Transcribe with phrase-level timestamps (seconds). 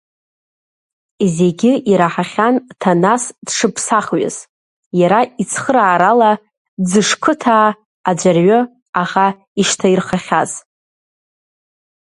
[1.35, 4.35] Зегьы ираҳахьан Ҭанас дшыԥсахҩыз,
[4.99, 6.31] иара ицхыраарала
[6.87, 7.67] Ӡышқыҭаа
[8.09, 8.59] аӡәырҩы
[9.01, 9.27] аӷа
[9.61, 10.51] ишҭаирхахьаз.